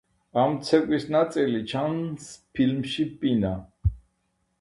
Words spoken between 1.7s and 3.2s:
ჩანს ფილმში